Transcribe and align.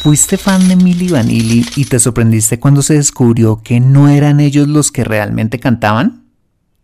¿Fuiste 0.00 0.36
fan 0.36 0.68
de 0.68 0.76
Milli 0.76 1.08
Vanilli 1.08 1.66
y 1.74 1.84
te 1.86 1.98
sorprendiste 1.98 2.60
cuando 2.60 2.82
se 2.82 2.94
descubrió 2.94 3.62
que 3.64 3.80
no 3.80 4.08
eran 4.08 4.38
ellos 4.38 4.68
los 4.68 4.92
que 4.92 5.02
realmente 5.02 5.58
cantaban? 5.58 6.24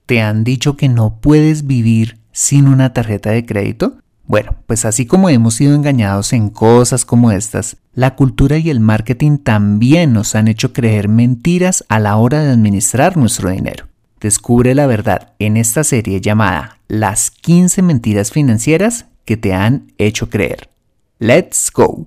¿Te 0.05 0.21
han 0.21 0.43
dicho 0.43 0.77
que 0.77 0.89
no 0.89 1.21
puedes 1.21 1.67
vivir 1.67 2.19
sin 2.33 2.67
una 2.67 2.93
tarjeta 2.93 3.31
de 3.31 3.47
crédito? 3.47 3.99
Bueno, 4.27 4.57
pues 4.67 4.85
así 4.85 5.07
como 5.07 5.29
hemos 5.29 5.55
sido 5.55 5.75
engañados 5.77 6.33
en 6.33 6.51
cosas 6.51 7.05
como 7.05 7.31
estas, 7.31 7.77
la 7.93 8.17
cultura 8.17 8.59
y 8.59 8.69
el 8.69 8.81
marketing 8.81 9.39
también 9.39 10.13
nos 10.13 10.35
han 10.35 10.49
hecho 10.49 10.73
creer 10.73 11.09
mentiras 11.09 11.85
a 11.89 12.01
la 12.01 12.17
hora 12.17 12.43
de 12.43 12.51
administrar 12.51 13.17
nuestro 13.17 13.51
dinero. 13.51 13.87
Descubre 14.21 14.75
la 14.75 14.89
verdad 14.89 15.35
en 15.39 15.57
esta 15.57 15.85
serie 15.85 16.21
llamada 16.21 16.79
Las 16.89 17.31
15 17.31 17.81
mentiras 17.83 18.33
financieras 18.33 19.07
que 19.25 19.37
te 19.37 19.55
han 19.55 19.93
hecho 19.99 20.29
creer. 20.29 20.69
Let's 21.21 21.71
go. 21.73 22.07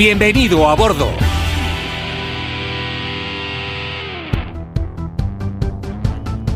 Bienvenido 0.00 0.66
a 0.66 0.74
bordo. 0.76 1.10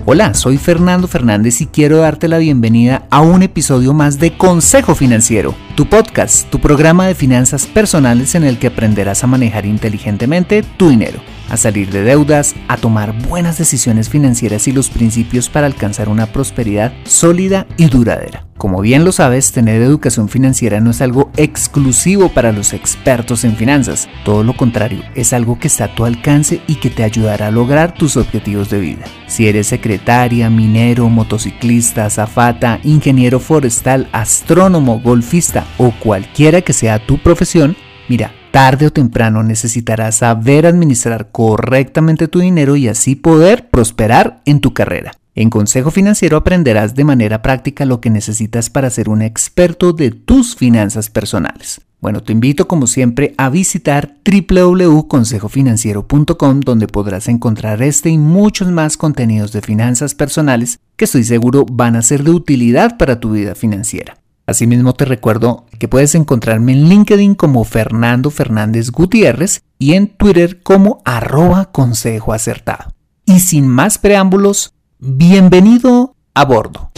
Hola, 0.06 0.33
soy 0.33 0.56
Fernando 0.56 1.06
Fernández 1.09 1.61
y 1.61 1.67
quiero 1.67 1.98
darte 1.98 2.27
la 2.27 2.39
bienvenida 2.39 3.06
a 3.11 3.20
un 3.20 3.42
episodio 3.42 3.92
más 3.92 4.19
de 4.19 4.34
Consejo 4.39 4.95
Financiero, 4.95 5.55
tu 5.75 5.86
podcast, 5.86 6.48
tu 6.50 6.61
programa 6.61 7.06
de 7.06 7.14
finanzas 7.14 7.67
personales 7.67 8.34
en 8.34 8.44
el 8.44 8.58
que 8.58 8.69
aprenderás 8.69 9.25
a 9.25 9.27
manejar 9.27 9.67
inteligentemente 9.67 10.62
tu 10.62 10.89
dinero 10.89 11.20
a 11.50 11.56
salir 11.56 11.91
de 11.91 12.03
deudas, 12.03 12.55
a 12.69 12.77
tomar 12.77 13.12
buenas 13.28 13.58
decisiones 13.58 14.08
financieras 14.08 14.69
y 14.69 14.72
los 14.72 14.91
principios 14.91 15.48
para 15.48 15.67
alcanzar 15.67 16.08
una 16.08 16.27
prosperidad 16.27 16.92
sólida 17.05 17.67
y 17.77 17.86
duradera. 17.86 18.47
Como 18.56 18.80
bien 18.80 19.05
lo 19.05 19.12
sabes, 19.12 19.52
tener 19.52 19.83
educación 19.83 20.28
financiera 20.28 20.80
no 20.80 20.91
es 20.91 21.02
algo 21.02 21.30
exclusivo 21.36 22.30
para 22.30 22.52
los 22.52 22.72
expertos 22.72 23.45
en 23.45 23.56
finanzas, 23.56 24.08
todo 24.25 24.42
lo 24.42 24.56
contrario, 24.56 25.02
es 25.14 25.33
algo 25.33 25.58
que 25.58 25.69
está 25.69 25.84
a 25.84 25.95
tu 25.95 26.05
alcance 26.05 26.61
y 26.67 26.77
que 26.77 26.89
te 26.89 27.02
ayudará 27.02 27.48
a 27.48 27.50
lograr 27.50 27.95
tus 27.95 28.17
objetivos 28.17 28.70
de 28.70 28.78
vida. 28.78 29.05
Si 29.27 29.48
eres 29.48 29.67
secretaria, 29.67 30.48
minero, 30.50 31.08
motociclista, 31.08 32.06
azafata, 32.06 32.78
ingeniero 32.84 33.41
forestal, 33.41 34.08
astrónomo, 34.12 35.00
golfista 35.00 35.64
o 35.79 35.93
cualquiera 35.98 36.62
que 36.62 36.73
sea 36.73 37.05
tu 37.05 37.19
profesión, 37.19 37.77
mira, 38.09 38.33
tarde 38.51 38.87
o 38.87 38.91
temprano 38.91 39.43
necesitarás 39.43 40.17
saber 40.17 40.67
administrar 40.67 41.31
correctamente 41.33 42.29
tu 42.29 42.41
dinero 42.41 42.77
y 42.77 42.89
así 42.89 43.17
poder 43.17 43.69
prosperar 43.69 44.41
en 44.45 44.61
tu 44.61 44.73
carrera. 44.73 45.12
En 45.35 45.51
Consejo 45.51 45.91
Financiero 45.91 46.37
aprenderás 46.37 46.95
de 46.95 47.03
manera 47.03 47.42
práctica 47.42 47.85
lo 47.85 48.01
que 48.01 48.11
necesitas 48.11 48.70
para 48.70 48.91
ser 48.91 49.09
un 49.09 49.23
experto 49.23 49.92
de 49.92 50.12
tus 50.12 50.55
finanzas 50.55 51.11
personales. 51.11 51.81
Bueno, 52.01 52.23
te 52.23 52.33
invito 52.33 52.69
como 52.69 52.87
siempre 52.87 53.35
a 53.39 53.48
visitar 53.48 54.15
www.consejofinanciero.com 54.25 56.61
donde 56.61 56.86
podrás 56.86 57.27
encontrar 57.29 57.83
este 57.83 58.11
y 58.11 58.19
muchos 58.19 58.69
más 58.69 58.96
contenidos 58.96 59.51
de 59.52 59.63
finanzas 59.63 60.14
personales 60.14 60.79
que 60.96 61.07
estoy 61.07 61.25
seguro 61.25 61.67
van 61.69 61.96
a 61.96 62.02
ser 62.02 62.23
de 62.23 62.31
utilidad 62.31 62.98
para 62.98 63.19
tu 63.19 63.33
vida 63.33 63.55
financiera. 63.55 64.19
Asimismo 64.47 64.93
te 64.93 65.07
recuerdo 65.07 65.65
que 65.79 65.89
puedes 65.89 66.15
encontrarme 66.15 66.73
en 66.73 66.91
LinkedIn 66.91 67.35
como 67.35 67.65
Fernando 67.65 68.31
Fernández 68.31 68.91
Gutiérrez 68.91 69.63
y 69.79 69.95
en 69.95 70.09
Twitter 70.09 70.63
como 70.63 71.01
arroba 71.07 71.73
consejo 71.73 72.35
acertado. 72.35 72.93
Y 73.25 73.41
sin 73.41 73.67
más 73.67 73.97
preámbulos, 73.97 74.75
bienvenido 74.99 76.15
a 76.35 76.45
bordo. 76.45 76.91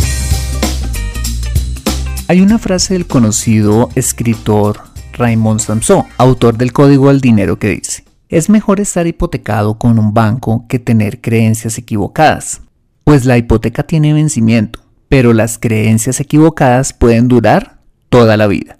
Hay 2.26 2.40
una 2.40 2.58
frase 2.58 2.94
del 2.94 3.06
conocido 3.06 3.90
escritor 3.94 4.80
Raymond 5.12 5.60
Samson, 5.60 6.02
autor 6.18 6.58
del 6.58 6.72
Código 6.72 7.10
al 7.10 7.20
Dinero, 7.20 7.60
que 7.60 7.68
dice, 7.68 8.04
es 8.28 8.50
mejor 8.50 8.80
estar 8.80 9.06
hipotecado 9.06 9.78
con 9.78 10.00
un 10.00 10.12
banco 10.12 10.66
que 10.68 10.80
tener 10.80 11.20
creencias 11.20 11.78
equivocadas, 11.78 12.62
pues 13.04 13.24
la 13.24 13.38
hipoteca 13.38 13.84
tiene 13.84 14.12
vencimiento 14.12 14.85
pero 15.08 15.32
las 15.32 15.58
creencias 15.58 16.20
equivocadas 16.20 16.92
pueden 16.92 17.28
durar 17.28 17.78
toda 18.08 18.36
la 18.36 18.46
vida. 18.46 18.78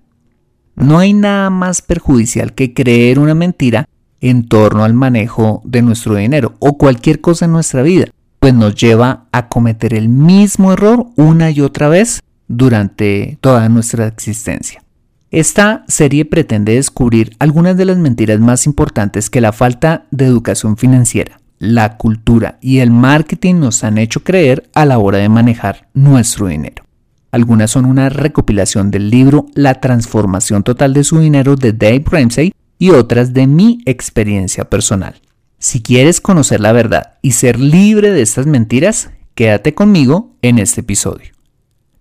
No 0.75 0.99
hay 0.99 1.13
nada 1.13 1.51
más 1.51 1.83
perjudicial 1.83 2.55
que 2.55 2.75
creer 2.75 3.19
una 3.19 3.35
mentira 3.35 3.89
en 4.21 4.49
torno 4.49 4.85
al 4.85 4.95
manejo 4.95 5.63
de 5.65 5.83
nuestro 5.83 6.15
dinero 6.17 6.55
o 6.59 6.77
cualquier 6.77 7.21
cosa 7.21 7.47
en 7.47 7.53
nuestra 7.53 7.83
vida, 7.83 8.07
pues 8.41 8.55
nos 8.55 8.75
lleva 8.75 9.27
a 9.33 9.49
cometer 9.49 9.95
el 9.95 10.09
mismo 10.09 10.73
error 10.73 11.07
una 11.17 11.51
y 11.51 11.61
otra 11.61 11.89
vez 11.89 12.23
durante 12.49 13.39
toda 13.41 13.69
nuestra 13.69 14.07
existencia. 14.07 14.83
Esta 15.31 15.85
serie 15.89 16.25
pretende 16.25 16.75
descubrir 16.75 17.37
algunas 17.39 17.77
de 17.77 17.85
las 17.85 17.99
mentiras 17.99 18.41
más 18.41 18.67
importantes 18.67 19.29
que 19.29 19.41
la 19.41 19.53
falta 19.53 20.07
de 20.11 20.27
educación 20.27 20.77
financiera 20.77 21.41
la 21.59 21.97
cultura 21.97 22.59
y 22.61 22.79
el 22.79 22.91
marketing 22.91 23.57
nos 23.57 23.85
han 23.85 23.99
hecho 23.99 24.23
creer 24.23 24.69
a 24.75 24.85
la 24.85 24.99
hora 24.99 25.19
de 25.19 25.29
manejar 25.29 25.89
nuestro 25.95 26.49
dinero. 26.49 26.85
Algunas 27.31 27.71
son 27.71 27.85
una 27.85 28.09
recopilación 28.09 28.91
del 28.91 29.11
libro 29.11 29.47
La 29.55 29.81
transformación 29.81 30.63
total 30.63 30.95
de 30.95 31.05
su 31.05 31.19
dinero 31.21 31.57
de 31.57 31.73
Dave 31.73 32.05
Ramsey 32.07 32.53
y 32.79 32.91
otras 32.91 33.33
de 33.33 33.47
mi 33.47 33.81
experiencia 33.85 34.69
personal. 34.71 35.21
Si 35.59 35.83
quieres 35.83 36.21
conocer 36.21 36.61
la 36.61 36.73
verdad 36.73 37.15
y 37.23 37.33
ser 37.33 37.59
libre 37.59 38.11
de 38.11 38.23
estas 38.23 38.47
mentiras, 38.47 39.11
quédate 39.35 39.75
conmigo 39.75 40.37
en 40.43 40.59
este 40.59 40.83
episodio. 40.83 41.33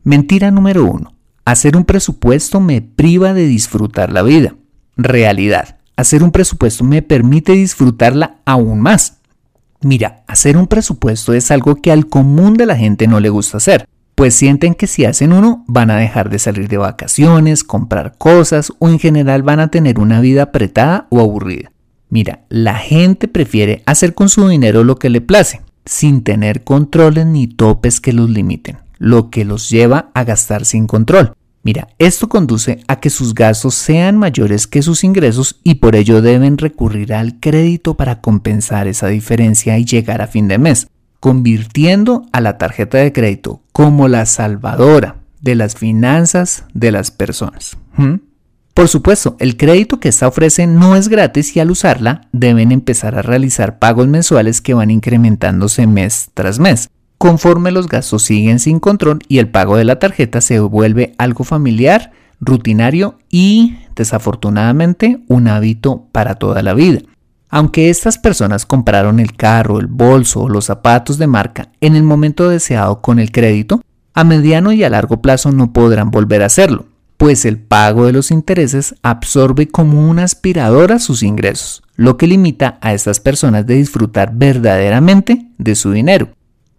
Mentira 0.03 0.51
número 0.51 0.85
1. 0.85 1.13
Hacer 1.45 1.77
un 1.77 1.85
presupuesto 1.85 2.59
me 2.59 2.81
priva 2.81 3.33
de 3.33 3.47
disfrutar 3.47 4.11
la 4.11 4.23
vida. 4.23 4.55
Realidad. 4.97 5.77
Hacer 5.95 6.23
un 6.23 6.31
presupuesto 6.31 6.83
me 6.83 7.01
permite 7.01 7.53
disfrutarla 7.53 8.37
aún 8.45 8.81
más. 8.81 9.19
Mira, 9.81 10.23
hacer 10.27 10.57
un 10.57 10.67
presupuesto 10.67 11.33
es 11.33 11.51
algo 11.51 11.75
que 11.75 11.91
al 11.91 12.07
común 12.07 12.55
de 12.55 12.65
la 12.65 12.75
gente 12.75 13.07
no 13.07 13.19
le 13.19 13.29
gusta 13.29 13.57
hacer, 13.57 13.87
pues 14.15 14.33
sienten 14.33 14.73
que 14.73 14.87
si 14.87 15.05
hacen 15.05 15.33
uno 15.33 15.63
van 15.67 15.91
a 15.91 15.97
dejar 15.97 16.29
de 16.29 16.39
salir 16.39 16.69
de 16.69 16.77
vacaciones, 16.77 17.63
comprar 17.63 18.17
cosas 18.17 18.71
o 18.79 18.89
en 18.89 18.99
general 18.99 19.43
van 19.43 19.59
a 19.59 19.67
tener 19.67 19.99
una 19.99 20.21
vida 20.21 20.43
apretada 20.43 21.07
o 21.09 21.19
aburrida. 21.19 21.71
Mira, 22.09 22.45
la 22.49 22.75
gente 22.75 23.27
prefiere 23.27 23.83
hacer 23.85 24.13
con 24.13 24.29
su 24.29 24.47
dinero 24.47 24.83
lo 24.83 24.97
que 24.97 25.09
le 25.09 25.21
place, 25.21 25.61
sin 25.85 26.23
tener 26.23 26.63
controles 26.63 27.25
ni 27.25 27.47
topes 27.47 27.99
que 27.99 28.13
los 28.13 28.29
limiten, 28.29 28.77
lo 28.97 29.29
que 29.29 29.43
los 29.43 29.69
lleva 29.69 30.11
a 30.13 30.23
gastar 30.23 30.65
sin 30.65 30.87
control. 30.87 31.33
Mira, 31.65 31.87
esto 31.97 32.29
conduce 32.29 32.81
a 32.87 32.99
que 32.99 33.09
sus 33.09 33.33
gastos 33.33 33.73
sean 33.73 34.17
mayores 34.17 34.67
que 34.67 34.83
sus 34.83 35.03
ingresos 35.03 35.59
y 35.63 35.75
por 35.75 35.95
ello 35.95 36.21
deben 36.21 36.59
recurrir 36.59 37.11
al 37.11 37.39
crédito 37.39 37.95
para 37.97 38.21
compensar 38.21 38.87
esa 38.87 39.07
diferencia 39.07 39.75
y 39.79 39.83
llegar 39.83 40.21
a 40.21 40.27
fin 40.27 40.47
de 40.47 40.59
mes, 40.59 40.85
convirtiendo 41.19 42.27
a 42.31 42.39
la 42.39 42.59
tarjeta 42.59 42.99
de 42.99 43.11
crédito 43.11 43.63
como 43.71 44.07
la 44.07 44.27
salvadora 44.27 45.15
de 45.41 45.55
las 45.55 45.73
finanzas 45.73 46.65
de 46.75 46.91
las 46.91 47.09
personas. 47.09 47.77
¿Mm? 47.97 48.17
Por 48.75 48.87
supuesto, 48.87 49.35
el 49.39 49.57
crédito 49.57 49.99
que 49.99 50.09
esta 50.09 50.27
ofrece 50.27 50.67
no 50.67 50.95
es 50.95 51.07
gratis 51.07 51.55
y 51.55 51.61
al 51.61 51.71
usarla 51.71 52.27
deben 52.31 52.71
empezar 52.73 53.15
a 53.17 53.23
realizar 53.23 53.79
pagos 53.79 54.07
mensuales 54.07 54.61
que 54.61 54.75
van 54.75 54.91
incrementándose 54.91 55.87
mes 55.87 56.29
tras 56.35 56.59
mes 56.59 56.91
conforme 57.17 57.71
los 57.71 57.87
gastos 57.87 58.23
siguen 58.23 58.59
sin 58.59 58.79
control 58.79 59.19
y 59.27 59.39
el 59.39 59.49
pago 59.49 59.77
de 59.77 59.85
la 59.85 59.99
tarjeta 59.99 60.41
se 60.41 60.59
vuelve 60.59 61.15
algo 61.17 61.43
familiar, 61.43 62.11
rutinario 62.39 63.17
y, 63.29 63.77
desafortunadamente, 63.95 65.19
un 65.27 65.47
hábito 65.47 66.07
para 66.11 66.35
toda 66.35 66.61
la 66.63 66.73
vida. 66.73 66.99
Aunque 67.49 67.89
estas 67.89 68.17
personas 68.17 68.65
compraron 68.65 69.19
el 69.19 69.33
carro, 69.35 69.79
el 69.79 69.87
bolso 69.87 70.41
o 70.41 70.49
los 70.49 70.65
zapatos 70.65 71.17
de 71.17 71.27
marca 71.27 71.69
en 71.79 71.95
el 71.95 72.03
momento 72.03 72.49
deseado 72.49 73.01
con 73.01 73.19
el 73.19 73.31
crédito, 73.31 73.81
a 74.13 74.23
mediano 74.23 74.71
y 74.71 74.83
a 74.83 74.89
largo 74.89 75.21
plazo 75.21 75.51
no 75.51 75.71
podrán 75.71 76.11
volver 76.11 76.41
a 76.41 76.47
hacerlo, 76.47 76.87
pues 77.17 77.45
el 77.45 77.57
pago 77.57 78.05
de 78.05 78.13
los 78.13 78.31
intereses 78.31 78.95
absorbe 79.03 79.67
como 79.67 80.09
una 80.09 80.23
aspiradora 80.23 80.99
sus 80.99 81.23
ingresos, 81.23 81.83
lo 81.95 82.17
que 82.17 82.27
limita 82.27 82.77
a 82.81 82.93
estas 82.93 83.19
personas 83.19 83.65
de 83.65 83.75
disfrutar 83.75 84.31
verdaderamente 84.33 85.47
de 85.57 85.75
su 85.75 85.91
dinero. 85.91 86.29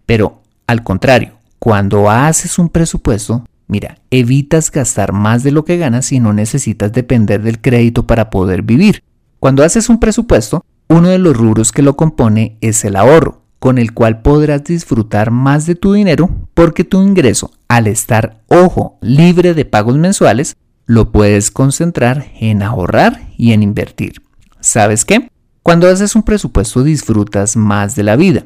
Pero, 0.07 0.43
al 0.67 0.83
contrario, 0.83 1.35
Cuando 1.59 2.11
haces 2.11 2.59
un 2.59 2.69
presupuesto, 2.69 3.45
mira, 3.67 3.99
evitas 4.11 4.71
gastar 4.71 5.13
más 5.13 5.43
de 5.43 5.51
lo 5.51 5.65
que 5.65 5.79
ganas 5.79 6.13
y 6.13 6.21
no 6.21 6.33
necesitas 6.33 6.93
depender 6.93 7.43
del 7.43 7.61
crédito 7.61 8.07
para 8.07 8.31
poder 8.31 8.63
vivir. 8.63 9.03
Cuando 9.41 9.65
haces 9.65 9.89
un 9.89 9.99
presupuesto, 9.99 10.65
uno 10.89 11.09
de 11.09 11.19
los 11.19 11.37
rubros 11.37 11.73
que 11.73 11.83
lo 11.83 11.97
compone 11.97 12.57
es 12.61 12.85
el 12.85 12.95
ahorro, 12.95 13.43
con 13.59 13.79
el 13.79 13.95
cual 13.95 14.23
podrás 14.23 14.65
disfrutar 14.65 15.31
más 15.31 15.67
de 15.67 15.75
tu 15.75 15.95
dinero 15.95 16.31
porque 16.55 16.85
tu 16.85 17.03
ingreso, 17.03 17.51
al 17.69 17.87
estar, 17.87 18.43
ojo, 18.49 18.99
libre 19.01 19.55
de 19.55 19.65
pagos 19.65 19.97
mensuales, 19.97 20.57
lo 20.85 21.11
puedes 21.11 21.51
concentrar 21.51 22.27
en 22.39 22.63
ahorrar 22.63 23.29
y 23.37 23.53
en 23.53 23.63
invertir. 23.63 24.23
¿Sabes 24.61 25.05
qué? 25.05 25.31
Cuando 25.65 25.89
haces 25.89 26.15
un 26.15 26.23
presupuesto 26.23 26.85
disfrutas 26.85 27.57
más 27.57 27.97
de 27.97 28.05
la 28.05 28.15
vida, 28.15 28.45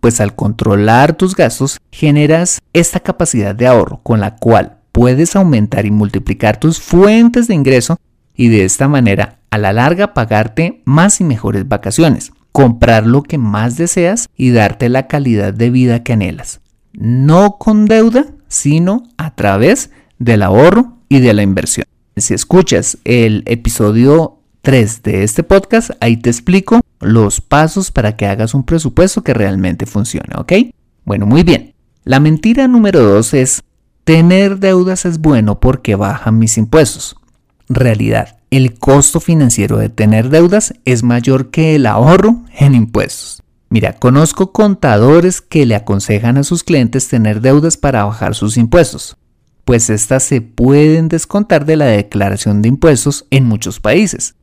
pues 0.00 0.20
al 0.20 0.34
controlar 0.34 1.14
tus 1.14 1.34
gastos 1.34 1.78
generas 1.90 2.60
esta 2.72 3.00
capacidad 3.00 3.54
de 3.54 3.66
ahorro 3.66 4.00
con 4.02 4.20
la 4.20 4.36
cual 4.36 4.78
puedes 4.92 5.36
aumentar 5.36 5.86
y 5.86 5.90
multiplicar 5.90 6.58
tus 6.58 6.80
fuentes 6.80 7.48
de 7.48 7.54
ingreso 7.54 7.98
y 8.34 8.48
de 8.48 8.64
esta 8.64 8.88
manera 8.88 9.38
a 9.50 9.58
la 9.58 9.72
larga 9.72 10.14
pagarte 10.14 10.82
más 10.84 11.20
y 11.20 11.24
mejores 11.24 11.68
vacaciones, 11.68 12.32
comprar 12.52 13.06
lo 13.06 13.22
que 13.22 13.38
más 13.38 13.76
deseas 13.76 14.28
y 14.36 14.50
darte 14.50 14.88
la 14.88 15.06
calidad 15.06 15.52
de 15.52 15.70
vida 15.70 16.02
que 16.02 16.12
anhelas. 16.12 16.60
No 16.92 17.56
con 17.58 17.86
deuda, 17.86 18.26
sino 18.48 19.04
a 19.16 19.34
través 19.34 19.90
del 20.18 20.42
ahorro 20.42 20.98
y 21.08 21.20
de 21.20 21.34
la 21.34 21.42
inversión. 21.42 21.86
Si 22.16 22.34
escuchas 22.34 22.98
el 23.04 23.44
episodio 23.46 24.37
3 24.62 25.02
de 25.02 25.22
este 25.22 25.42
podcast, 25.42 25.90
ahí 26.00 26.16
te 26.16 26.30
explico 26.30 26.80
los 27.00 27.40
pasos 27.40 27.90
para 27.90 28.16
que 28.16 28.26
hagas 28.26 28.54
un 28.54 28.64
presupuesto 28.64 29.22
que 29.22 29.34
realmente 29.34 29.86
funcione, 29.86 30.34
¿ok? 30.36 30.52
Bueno, 31.04 31.26
muy 31.26 31.42
bien. 31.42 31.74
La 32.04 32.20
mentira 32.20 32.68
número 32.68 33.02
2 33.02 33.34
es 33.34 33.62
tener 34.04 34.58
deudas 34.58 35.04
es 35.04 35.18
bueno 35.18 35.60
porque 35.60 35.94
bajan 35.94 36.38
mis 36.38 36.58
impuestos. 36.58 37.16
Realidad, 37.68 38.38
el 38.50 38.78
costo 38.78 39.20
financiero 39.20 39.76
de 39.76 39.90
tener 39.90 40.30
deudas 40.30 40.74
es 40.84 41.02
mayor 41.02 41.50
que 41.50 41.74
el 41.74 41.86
ahorro 41.86 42.44
en 42.58 42.74
impuestos. 42.74 43.42
Mira, 43.70 43.92
conozco 43.92 44.52
contadores 44.52 45.42
que 45.42 45.66
le 45.66 45.74
aconsejan 45.74 46.38
a 46.38 46.44
sus 46.44 46.64
clientes 46.64 47.08
tener 47.08 47.42
deudas 47.42 47.76
para 47.76 48.04
bajar 48.04 48.34
sus 48.34 48.56
impuestos, 48.56 49.18
pues 49.66 49.90
estas 49.90 50.22
se 50.22 50.40
pueden 50.40 51.08
descontar 51.08 51.66
de 51.66 51.76
la 51.76 51.84
declaración 51.84 52.62
de 52.62 52.68
impuestos 52.68 53.26
en 53.30 53.44
muchos 53.44 53.80
países. 53.80 54.34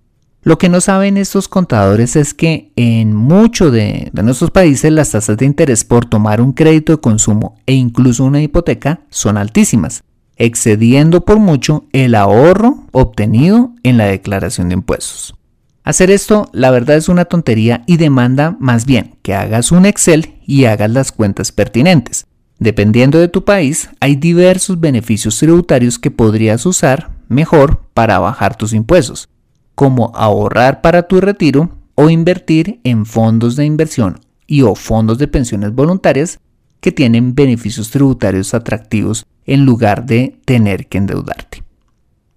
Lo 0.45 0.59
que 0.59 0.69
no 0.69 0.79
saben 0.79 1.17
estos 1.17 1.47
contadores 1.47 2.15
es 2.15 2.35
que 2.35 2.71
en 2.75 3.15
muchos 3.15 3.71
de, 3.71 4.11
nuestros 4.13 4.51
países 4.51 4.91
las 4.91 5.09
tasas 5.09 5.37
de 5.37 5.45
interés 5.47 5.83
por 5.83 6.05
tomar 6.05 6.39
un 6.39 6.53
crédito 6.53 6.91
de 6.93 7.01
consumo 7.01 7.57
e 7.65 7.73
incluso 7.73 8.23
una 8.23 8.43
hipoteca 8.43 9.01
son 9.09 9.37
altísimas, 9.37 10.03
excediendo 10.37 11.25
por 11.25 11.39
mucho 11.39 11.85
el 11.93 12.13
ahorro 12.13 12.85
obtenido 12.91 13.71
en 13.81 13.97
la 13.97 14.05
declaración 14.05 14.69
de 14.69 14.75
impuestos. 14.75 15.33
Hacer 15.83 16.11
esto, 16.11 16.47
la 16.53 16.69
verdad, 16.69 16.97
es 16.97 17.09
una 17.09 17.25
tontería 17.25 17.83
y 17.87 17.97
demanda 17.97 18.55
más 18.59 18.85
bien 18.85 19.15
que 19.23 19.33
hagas 19.33 19.71
un 19.71 19.87
Excel 19.87 20.35
y 20.45 20.65
hagas 20.65 20.91
las 20.91 21.11
cuentas 21.11 21.51
pertinentes. 21.51 22.27
Dependiendo 22.59 23.17
de 23.17 23.29
tu 23.29 23.45
país, 23.45 23.89
hay 23.99 24.15
diversos 24.15 24.79
beneficios 24.79 25.39
tributarios 25.39 25.97
que 25.97 26.11
podrías 26.11 26.67
usar 26.67 27.09
mejor 27.29 27.81
para 27.95 28.19
bajar 28.19 28.55
tus 28.55 28.73
impuestos 28.73 29.27
como 29.75 30.11
ahorrar 30.15 30.81
para 30.81 31.03
tu 31.03 31.21
retiro 31.21 31.69
o 31.95 32.09
invertir 32.09 32.79
en 32.83 33.05
fondos 33.05 33.55
de 33.55 33.65
inversión 33.65 34.19
y 34.47 34.61
o 34.61 34.75
fondos 34.75 35.17
de 35.17 35.27
pensiones 35.27 35.73
voluntarias 35.73 36.39
que 36.79 36.91
tienen 36.91 37.35
beneficios 37.35 37.89
tributarios 37.89 38.53
atractivos 38.53 39.25
en 39.45 39.65
lugar 39.65 40.05
de 40.05 40.37
tener 40.45 40.87
que 40.87 40.97
endeudarte. 40.97 41.63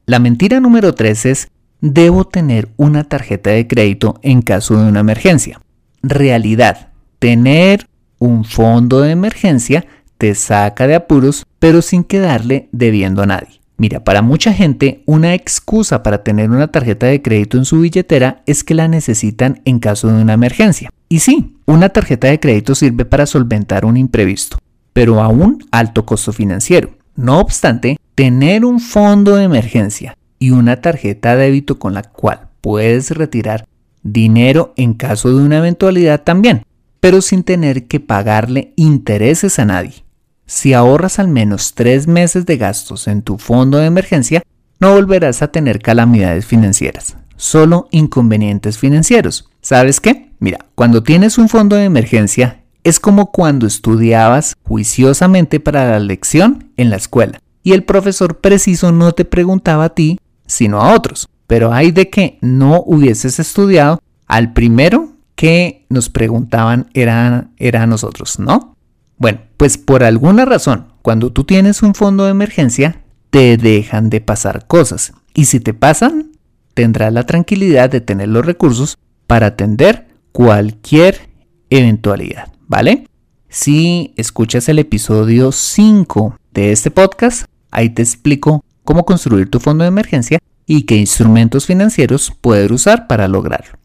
La 0.06 0.18
mentira 0.18 0.60
número 0.60 0.94
3 0.94 1.26
es 1.26 1.50
debo 1.80 2.24
tener 2.24 2.70
una 2.76 3.04
tarjeta 3.04 3.50
de 3.50 3.66
crédito 3.66 4.18
en 4.22 4.42
caso 4.42 4.76
de 4.76 4.88
una 4.88 5.00
emergencia. 5.00 5.60
Realidad, 6.02 6.92
tener 7.18 7.86
un 8.18 8.44
fondo 8.44 9.00
de 9.00 9.10
emergencia 9.10 9.86
te 10.16 10.34
saca 10.34 10.86
de 10.86 10.96
apuros 10.96 11.46
pero 11.58 11.82
sin 11.82 12.04
quedarle 12.04 12.68
debiendo 12.72 13.22
a 13.22 13.26
nadie. 13.26 13.57
Mira, 13.80 14.02
para 14.02 14.22
mucha 14.22 14.52
gente 14.52 15.02
una 15.06 15.34
excusa 15.34 16.02
para 16.02 16.24
tener 16.24 16.50
una 16.50 16.66
tarjeta 16.66 17.06
de 17.06 17.22
crédito 17.22 17.58
en 17.58 17.64
su 17.64 17.80
billetera 17.80 18.42
es 18.44 18.64
que 18.64 18.74
la 18.74 18.88
necesitan 18.88 19.62
en 19.64 19.78
caso 19.78 20.08
de 20.08 20.20
una 20.20 20.32
emergencia. 20.32 20.90
Y 21.08 21.20
sí, 21.20 21.56
una 21.64 21.88
tarjeta 21.88 22.26
de 22.26 22.40
crédito 22.40 22.74
sirve 22.74 23.04
para 23.04 23.24
solventar 23.24 23.84
un 23.84 23.96
imprevisto, 23.96 24.58
pero 24.92 25.22
a 25.22 25.28
un 25.28 25.64
alto 25.70 26.04
costo 26.04 26.32
financiero. 26.32 26.90
No 27.14 27.38
obstante, 27.38 27.98
tener 28.16 28.64
un 28.64 28.80
fondo 28.80 29.36
de 29.36 29.44
emergencia 29.44 30.18
y 30.40 30.50
una 30.50 30.80
tarjeta 30.80 31.36
de 31.36 31.44
débito 31.44 31.78
con 31.78 31.94
la 31.94 32.02
cual 32.02 32.48
puedes 32.60 33.12
retirar 33.12 33.64
dinero 34.02 34.72
en 34.76 34.94
caso 34.94 35.28
de 35.28 35.36
una 35.44 35.58
eventualidad 35.58 36.24
también, 36.24 36.64
pero 36.98 37.22
sin 37.22 37.44
tener 37.44 37.86
que 37.86 38.00
pagarle 38.00 38.72
intereses 38.74 39.60
a 39.60 39.64
nadie. 39.64 40.07
Si 40.50 40.72
ahorras 40.72 41.18
al 41.18 41.28
menos 41.28 41.74
tres 41.74 42.06
meses 42.08 42.46
de 42.46 42.56
gastos 42.56 43.06
en 43.06 43.20
tu 43.20 43.36
fondo 43.36 43.76
de 43.76 43.84
emergencia, 43.84 44.42
no 44.80 44.94
volverás 44.94 45.42
a 45.42 45.48
tener 45.48 45.78
calamidades 45.78 46.46
financieras, 46.46 47.18
solo 47.36 47.86
inconvenientes 47.90 48.78
financieros. 48.78 49.50
¿Sabes 49.60 50.00
qué? 50.00 50.32
Mira, 50.38 50.64
cuando 50.74 51.02
tienes 51.02 51.36
un 51.36 51.50
fondo 51.50 51.76
de 51.76 51.84
emergencia, 51.84 52.62
es 52.82 52.98
como 52.98 53.30
cuando 53.30 53.66
estudiabas 53.66 54.56
juiciosamente 54.62 55.60
para 55.60 55.90
la 55.90 56.00
lección 56.00 56.72
en 56.78 56.88
la 56.88 56.96
escuela 56.96 57.42
y 57.62 57.74
el 57.74 57.84
profesor 57.84 58.38
preciso 58.38 58.90
no 58.90 59.12
te 59.12 59.26
preguntaba 59.26 59.84
a 59.84 59.94
ti, 59.94 60.18
sino 60.46 60.80
a 60.80 60.94
otros. 60.94 61.28
Pero 61.46 61.74
hay 61.74 61.90
de 61.90 62.08
que 62.08 62.38
no 62.40 62.82
hubieses 62.86 63.38
estudiado 63.38 64.00
al 64.26 64.54
primero 64.54 65.12
que 65.34 65.84
nos 65.90 66.08
preguntaban 66.08 66.88
era, 66.94 67.50
era 67.58 67.82
a 67.82 67.86
nosotros, 67.86 68.38
¿no? 68.38 68.77
Bueno, 69.18 69.40
pues 69.56 69.76
por 69.78 70.04
alguna 70.04 70.44
razón, 70.44 70.92
cuando 71.02 71.32
tú 71.32 71.44
tienes 71.44 71.82
un 71.82 71.94
fondo 71.94 72.24
de 72.24 72.30
emergencia, 72.30 73.02
te 73.30 73.56
dejan 73.56 74.10
de 74.10 74.20
pasar 74.20 74.66
cosas. 74.66 75.12
Y 75.34 75.46
si 75.46 75.60
te 75.60 75.74
pasan, 75.74 76.32
tendrás 76.74 77.12
la 77.12 77.26
tranquilidad 77.26 77.90
de 77.90 78.00
tener 78.00 78.28
los 78.28 78.46
recursos 78.46 78.96
para 79.26 79.48
atender 79.48 80.06
cualquier 80.32 81.28
eventualidad, 81.70 82.52
¿vale? 82.66 83.08
Si 83.48 84.14
escuchas 84.16 84.68
el 84.68 84.78
episodio 84.78 85.52
5 85.52 86.38
de 86.52 86.72
este 86.72 86.90
podcast, 86.90 87.46
ahí 87.70 87.90
te 87.90 88.02
explico 88.02 88.64
cómo 88.84 89.04
construir 89.04 89.50
tu 89.50 89.58
fondo 89.58 89.82
de 89.82 89.88
emergencia 89.88 90.38
y 90.66 90.82
qué 90.82 90.96
instrumentos 90.96 91.66
financieros 91.66 92.30
poder 92.30 92.72
usar 92.72 93.06
para 93.06 93.26
lograrlo. 93.26 93.78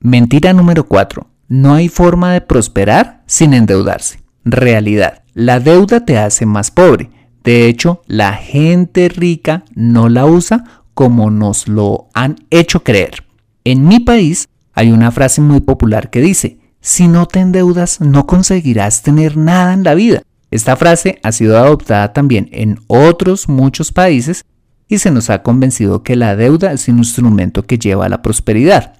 Mentira 0.00 0.52
número 0.52 0.84
4. 0.84 1.26
No 1.48 1.74
hay 1.74 1.88
forma 1.88 2.32
de 2.32 2.40
prosperar 2.42 3.22
sin 3.26 3.54
endeudarse. 3.54 4.19
Realidad. 4.44 5.22
La 5.34 5.60
deuda 5.60 6.04
te 6.04 6.18
hace 6.18 6.46
más 6.46 6.70
pobre. 6.70 7.10
De 7.44 7.66
hecho, 7.66 8.02
la 8.06 8.34
gente 8.34 9.08
rica 9.08 9.64
no 9.74 10.08
la 10.08 10.26
usa 10.26 10.64
como 10.94 11.30
nos 11.30 11.68
lo 11.68 12.08
han 12.14 12.36
hecho 12.50 12.82
creer. 12.82 13.24
En 13.64 13.86
mi 13.86 14.00
país 14.00 14.48
hay 14.72 14.90
una 14.90 15.10
frase 15.10 15.40
muy 15.40 15.60
popular 15.60 16.10
que 16.10 16.20
dice, 16.20 16.58
si 16.80 17.08
no 17.08 17.26
te 17.26 17.40
endeudas 17.40 18.00
no 18.00 18.26
conseguirás 18.26 19.02
tener 19.02 19.36
nada 19.36 19.72
en 19.72 19.84
la 19.84 19.94
vida. 19.94 20.22
Esta 20.50 20.76
frase 20.76 21.20
ha 21.22 21.32
sido 21.32 21.58
adoptada 21.58 22.12
también 22.12 22.48
en 22.52 22.80
otros 22.86 23.48
muchos 23.48 23.92
países 23.92 24.44
y 24.88 24.98
se 24.98 25.10
nos 25.10 25.30
ha 25.30 25.42
convencido 25.42 26.02
que 26.02 26.16
la 26.16 26.34
deuda 26.34 26.72
es 26.72 26.88
un 26.88 26.98
instrumento 26.98 27.62
que 27.62 27.78
lleva 27.78 28.06
a 28.06 28.08
la 28.08 28.22
prosperidad. 28.22 28.94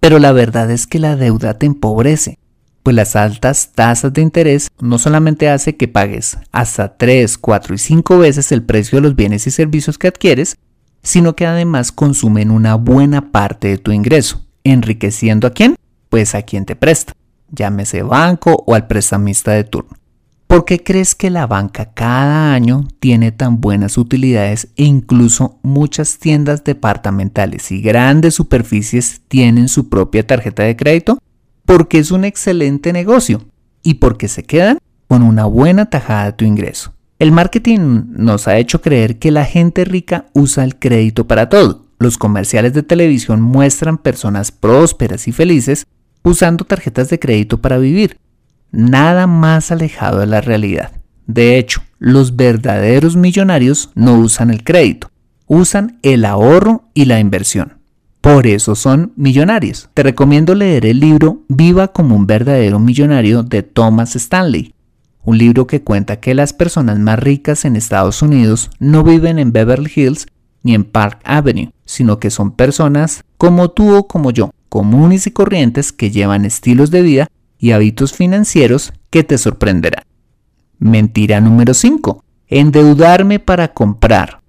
Pero 0.00 0.18
la 0.18 0.32
verdad 0.32 0.70
es 0.70 0.86
que 0.86 0.98
la 0.98 1.16
deuda 1.16 1.54
te 1.54 1.66
empobrece 1.66 2.38
pues 2.86 2.94
las 2.94 3.16
altas 3.16 3.72
tasas 3.74 4.12
de 4.12 4.22
interés 4.22 4.68
no 4.78 5.00
solamente 5.00 5.48
hace 5.48 5.74
que 5.74 5.88
pagues 5.88 6.38
hasta 6.52 6.96
3, 6.96 7.36
4 7.36 7.74
y 7.74 7.78
5 7.78 8.18
veces 8.18 8.52
el 8.52 8.62
precio 8.62 8.98
de 8.98 9.02
los 9.02 9.16
bienes 9.16 9.44
y 9.48 9.50
servicios 9.50 9.98
que 9.98 10.06
adquieres, 10.06 10.56
sino 11.02 11.34
que 11.34 11.46
además 11.46 11.90
consumen 11.90 12.52
una 12.52 12.76
buena 12.76 13.32
parte 13.32 13.66
de 13.66 13.78
tu 13.78 13.90
ingreso, 13.90 14.46
enriqueciendo 14.62 15.48
a 15.48 15.50
quién? 15.50 15.74
Pues 16.10 16.36
a 16.36 16.42
quien 16.42 16.64
te 16.64 16.76
presta, 16.76 17.12
llámese 17.50 18.04
banco 18.04 18.62
o 18.68 18.76
al 18.76 18.86
prestamista 18.86 19.50
de 19.50 19.64
turno. 19.64 19.96
¿Por 20.46 20.64
qué 20.64 20.84
crees 20.84 21.16
que 21.16 21.30
la 21.30 21.48
banca 21.48 21.92
cada 21.92 22.54
año 22.54 22.86
tiene 23.00 23.32
tan 23.32 23.60
buenas 23.60 23.98
utilidades 23.98 24.68
e 24.76 24.84
incluso 24.84 25.58
muchas 25.64 26.18
tiendas 26.18 26.62
departamentales 26.62 27.72
y 27.72 27.80
grandes 27.80 28.36
superficies 28.36 29.22
tienen 29.26 29.66
su 29.66 29.88
propia 29.88 30.24
tarjeta 30.24 30.62
de 30.62 30.76
crédito? 30.76 31.18
Porque 31.66 31.98
es 31.98 32.10
un 32.10 32.24
excelente 32.24 32.92
negocio 32.92 33.44
y 33.82 33.94
porque 33.94 34.28
se 34.28 34.44
quedan 34.44 34.78
con 35.08 35.22
una 35.22 35.44
buena 35.44 35.90
tajada 35.90 36.26
de 36.26 36.32
tu 36.32 36.44
ingreso. 36.44 36.94
El 37.18 37.32
marketing 37.32 38.04
nos 38.10 38.48
ha 38.48 38.58
hecho 38.58 38.80
creer 38.80 39.18
que 39.18 39.30
la 39.30 39.44
gente 39.44 39.84
rica 39.84 40.26
usa 40.32 40.64
el 40.64 40.78
crédito 40.78 41.26
para 41.26 41.48
todo. 41.48 41.86
Los 41.98 42.18
comerciales 42.18 42.74
de 42.74 42.82
televisión 42.82 43.40
muestran 43.40 43.98
personas 43.98 44.52
prósperas 44.52 45.26
y 45.28 45.32
felices 45.32 45.86
usando 46.22 46.64
tarjetas 46.64 47.08
de 47.08 47.18
crédito 47.18 47.60
para 47.60 47.78
vivir. 47.78 48.18
Nada 48.70 49.26
más 49.26 49.70
alejado 49.70 50.18
de 50.20 50.26
la 50.26 50.40
realidad. 50.40 50.92
De 51.26 51.58
hecho, 51.58 51.82
los 51.98 52.36
verdaderos 52.36 53.16
millonarios 53.16 53.90
no 53.94 54.18
usan 54.18 54.50
el 54.50 54.62
crédito, 54.62 55.10
usan 55.46 55.98
el 56.02 56.24
ahorro 56.24 56.90
y 56.92 57.06
la 57.06 57.18
inversión. 57.18 57.75
Por 58.26 58.48
eso 58.48 58.74
son 58.74 59.12
millonarios. 59.14 59.88
Te 59.94 60.02
recomiendo 60.02 60.56
leer 60.56 60.84
el 60.84 60.98
libro 60.98 61.44
Viva 61.46 61.92
como 61.92 62.16
un 62.16 62.26
verdadero 62.26 62.80
millonario 62.80 63.44
de 63.44 63.62
Thomas 63.62 64.16
Stanley, 64.16 64.74
un 65.22 65.38
libro 65.38 65.68
que 65.68 65.82
cuenta 65.82 66.18
que 66.18 66.34
las 66.34 66.52
personas 66.52 66.98
más 66.98 67.20
ricas 67.20 67.64
en 67.64 67.76
Estados 67.76 68.22
Unidos 68.22 68.72
no 68.80 69.04
viven 69.04 69.38
en 69.38 69.52
Beverly 69.52 69.92
Hills 69.94 70.26
ni 70.64 70.74
en 70.74 70.82
Park 70.82 71.20
Avenue, 71.22 71.70
sino 71.84 72.18
que 72.18 72.30
son 72.30 72.50
personas 72.50 73.22
como 73.38 73.70
tú 73.70 73.94
o 73.94 74.08
como 74.08 74.32
yo, 74.32 74.50
comunes 74.68 75.28
y 75.28 75.30
corrientes 75.30 75.92
que 75.92 76.10
llevan 76.10 76.44
estilos 76.44 76.90
de 76.90 77.02
vida 77.02 77.28
y 77.60 77.70
hábitos 77.70 78.12
financieros 78.12 78.92
que 79.08 79.22
te 79.22 79.38
sorprenderán. 79.38 80.02
Mentira 80.80 81.40
número 81.40 81.74
5. 81.74 82.24
Endeudarme 82.48 83.38
para 83.38 83.72
comprar. 83.72 84.40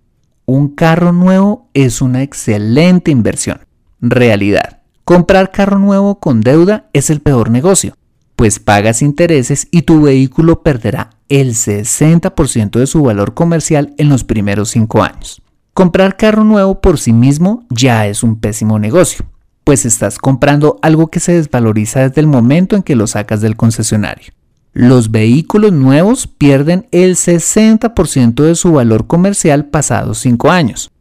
Un 0.47 0.69
carro 0.69 1.11
nuevo 1.11 1.69
es 1.75 2.01
una 2.01 2.23
excelente 2.23 3.11
inversión. 3.11 3.66
Realidad. 3.99 4.81
Comprar 5.03 5.51
carro 5.51 5.79
nuevo 5.79 6.19
con 6.19 6.41
deuda 6.41 6.89
es 6.93 7.09
el 7.09 7.21
peor 7.21 7.49
negocio, 7.49 7.95
pues 8.35 8.59
pagas 8.59 9.01
intereses 9.01 9.67
y 9.71 9.83
tu 9.83 10.01
vehículo 10.01 10.61
perderá 10.61 11.11
el 11.29 11.55
60% 11.55 12.77
de 12.77 12.85
su 12.85 13.01
valor 13.01 13.33
comercial 13.33 13.95
en 13.97 14.09
los 14.09 14.23
primeros 14.23 14.69
5 14.69 15.01
años. 15.01 15.41
Comprar 15.73 16.17
carro 16.17 16.43
nuevo 16.43 16.79
por 16.79 16.99
sí 16.99 17.13
mismo 17.13 17.65
ya 17.69 18.05
es 18.05 18.21
un 18.21 18.39
pésimo 18.39 18.77
negocio, 18.77 19.25
pues 19.63 19.85
estás 19.85 20.19
comprando 20.19 20.77
algo 20.81 21.07
que 21.07 21.19
se 21.19 21.33
desvaloriza 21.33 22.07
desde 22.07 22.21
el 22.21 22.27
momento 22.27 22.75
en 22.75 22.83
que 22.83 22.95
lo 22.95 23.07
sacas 23.07 23.41
del 23.41 23.55
concesionario. 23.55 24.31
Los 24.73 25.09
vehículos 25.09 25.71
nuevos 25.71 26.27
pierden 26.27 26.87
el 26.91 27.15
60% 27.15 28.43
de 28.43 28.53
su 28.53 28.73
valor 28.73 29.07
comercial 29.07 29.65
pasados 29.65 30.19
5 30.19 30.51
años. 30.51 30.91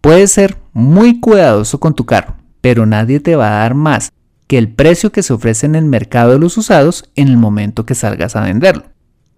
Puedes 0.00 0.32
ser 0.32 0.56
muy 0.72 1.20
cuidadoso 1.20 1.78
con 1.78 1.94
tu 1.94 2.06
carro, 2.06 2.34
pero 2.60 2.86
nadie 2.86 3.20
te 3.20 3.36
va 3.36 3.48
a 3.48 3.60
dar 3.60 3.74
más 3.74 4.12
que 4.46 4.58
el 4.58 4.68
precio 4.68 5.12
que 5.12 5.22
se 5.22 5.32
ofrece 5.32 5.66
en 5.66 5.76
el 5.76 5.84
mercado 5.84 6.32
de 6.32 6.38
los 6.40 6.58
usados 6.58 7.04
en 7.14 7.28
el 7.28 7.36
momento 7.36 7.86
que 7.86 7.94
salgas 7.94 8.34
a 8.34 8.40
venderlo. 8.40 8.82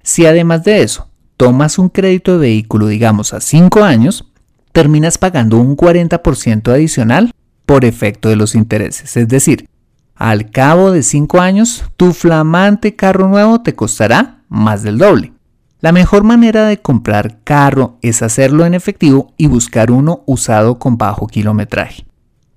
Si 0.03 0.25
además 0.25 0.65
de 0.65 0.83
eso 0.83 1.09
tomas 1.37 1.79
un 1.79 1.91
crédito 1.91 2.33
de 2.33 2.39
vehículo 2.39 2.87
digamos 2.87 3.35
a 3.35 3.41
5 3.41 3.85
años, 3.85 4.33
terminas 4.73 5.19
pagando 5.19 5.59
un 5.59 5.77
40% 5.77 6.73
adicional 6.73 7.31
por 7.67 7.85
efecto 7.85 8.31
de 8.31 8.37
los 8.37 8.55
intereses. 8.55 9.17
Es 9.19 9.29
decir, 9.29 9.69
al 10.15 10.51
cabo 10.51 10.93
de 10.93 11.03
5 11.03 11.41
años, 11.41 11.85
tu 11.99 12.13
flamante 12.15 12.97
carro 12.97 13.29
nuevo 13.29 13.61
te 13.61 13.75
costará 13.75 14.45
más 14.49 14.83
del 14.83 14.97
doble. 14.97 15.33
La 15.81 15.93
mejor 15.93 16.23
manera 16.25 16.67
de 16.67 16.81
comprar 16.81 17.41
carro 17.45 17.99
es 18.01 18.23
hacerlo 18.23 18.65
en 18.65 18.73
efectivo 18.73 19.35
y 19.37 19.47
buscar 19.47 19.91
uno 19.91 20.23
usado 20.27 20.79
con 20.79 20.97
bajo 20.97 21.27
kilometraje 21.27 22.07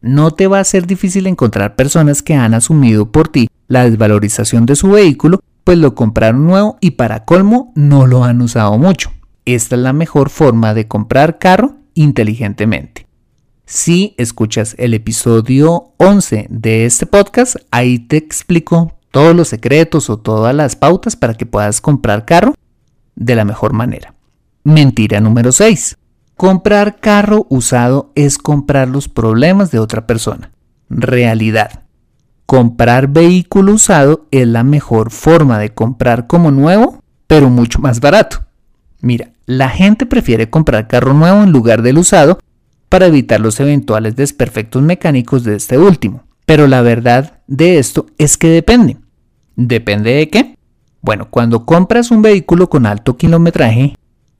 no 0.05 0.29
te 0.29 0.45
va 0.45 0.59
a 0.59 0.63
ser 0.63 0.85
difícil 0.85 1.25
encontrar 1.25 1.75
personas 1.75 2.21
que 2.21 2.35
han 2.35 2.53
asumido 2.53 3.11
por 3.11 3.27
ti 3.27 3.49
la 3.67 3.89
desvalorización 3.89 4.67
de 4.67 4.75
su 4.75 4.91
vehículo, 4.91 5.41
pues 5.63 5.79
lo 5.79 5.95
compraron 5.95 6.45
nuevo 6.45 6.77
y 6.79 6.91
para 6.91 7.25
colmo 7.25 7.73
no 7.75 8.05
lo 8.05 8.23
han 8.23 8.39
usado 8.39 8.77
mucho. 8.77 9.11
Esta 9.45 9.75
es 9.75 9.81
la 9.81 9.93
mejor 9.93 10.29
forma 10.29 10.75
de 10.75 10.87
comprar 10.87 11.39
carro 11.39 11.77
inteligentemente. 11.95 13.07
Si 13.65 14.13
escuchas 14.19 14.75
el 14.77 14.93
episodio 14.93 15.93
11 15.97 16.47
de 16.51 16.85
este 16.85 17.07
podcast, 17.07 17.55
ahí 17.71 17.97
te 17.97 18.17
explico 18.17 18.93
todos 19.09 19.35
los 19.35 19.47
secretos 19.47 20.11
o 20.11 20.17
todas 20.17 20.53
las 20.53 20.75
pautas 20.75 21.15
para 21.15 21.33
que 21.33 21.47
puedas 21.47 21.81
comprar 21.81 22.25
carro 22.25 22.53
de 23.15 23.33
la 23.33 23.43
mejor 23.43 23.73
manera. 23.73 24.13
Mentira 24.63 25.19
número 25.19 25.51
6. 25.51 25.97
Comprar 26.37 26.97
carro 26.99 27.47
usado 27.49 28.11
es 28.13 28.37
comprar 28.37 28.89
los 28.89 29.07
problemas 29.07 29.71
de 29.71 29.79
otra 29.79 30.05
persona. 30.05 30.51
Realidad. 30.89 31.83
Comprar 32.45 33.07
vehículo 33.07 33.71
usado 33.73 34.27
es 34.31 34.45
la 34.45 34.65
mejor 34.65 35.11
forma 35.11 35.59
de 35.59 35.73
comprar 35.73 36.27
como 36.27 36.51
nuevo, 36.51 37.01
pero 37.27 37.49
mucho 37.49 37.79
más 37.79 38.01
barato. 38.01 38.43
Mira, 38.99 39.31
la 39.45 39.69
gente 39.69 40.05
prefiere 40.05 40.49
comprar 40.49 40.89
carro 40.89 41.13
nuevo 41.13 41.41
en 41.41 41.53
lugar 41.53 41.81
del 41.81 41.99
usado 41.99 42.37
para 42.89 43.05
evitar 43.05 43.39
los 43.39 43.61
eventuales 43.61 44.17
desperfectos 44.17 44.81
mecánicos 44.83 45.45
de 45.45 45.55
este 45.55 45.77
último. 45.77 46.23
Pero 46.45 46.67
la 46.67 46.81
verdad 46.81 47.39
de 47.47 47.79
esto 47.79 48.07
es 48.17 48.37
que 48.37 48.49
depende. 48.49 48.97
¿Depende 49.55 50.11
de 50.11 50.29
qué? 50.29 50.57
Bueno, 51.01 51.29
cuando 51.29 51.65
compras 51.65 52.11
un 52.11 52.21
vehículo 52.21 52.69
con 52.69 52.85
alto 52.85 53.15
kilometraje, 53.15 53.95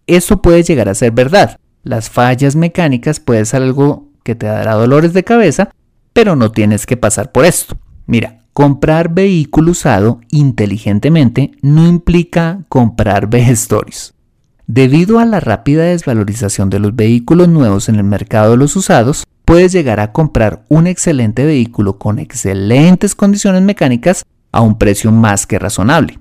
esto 0.07 0.41
puede 0.41 0.61
llegar 0.61 0.89
a 0.89 0.95
ser 0.95 1.11
verdad, 1.11 1.57
las 1.85 2.09
fallas 2.09 2.55
mecánicas 2.55 3.21
puede 3.21 3.45
ser 3.45 3.61
algo 3.61 4.09
que 4.23 4.35
te 4.35 4.47
dará 4.47 4.73
dolores 4.73 5.13
de 5.13 5.23
cabeza, 5.23 5.69
pero 6.11 6.35
no 6.35 6.51
tienes 6.51 6.85
que 6.85 6.97
pasar 6.97 7.31
por 7.31 7.45
esto. 7.45 7.77
Mira, 8.07 8.39
comprar 8.53 9.13
vehículo 9.13 9.71
usado 9.71 10.19
inteligentemente 10.31 11.51
no 11.61 11.87
implica 11.87 12.59
comprar 12.69 13.29
vejestorios. 13.29 14.13
Debido 14.67 15.19
a 15.19 15.25
la 15.25 15.39
rápida 15.39 15.83
desvalorización 15.83 16.71
de 16.71 16.79
los 16.79 16.95
vehículos 16.95 17.47
nuevos 17.47 17.87
en 17.87 17.95
el 17.95 18.03
mercado 18.03 18.51
de 18.51 18.57
los 18.57 18.75
usados, 18.75 19.23
puedes 19.45 19.71
llegar 19.71 19.99
a 19.99 20.11
comprar 20.11 20.65
un 20.69 20.87
excelente 20.87 21.45
vehículo 21.45 21.99
con 21.99 22.17
excelentes 22.17 23.13
condiciones 23.13 23.61
mecánicas 23.61 24.25
a 24.51 24.61
un 24.61 24.79
precio 24.79 25.11
más 25.11 25.45
que 25.45 25.59
razonable. 25.59 26.19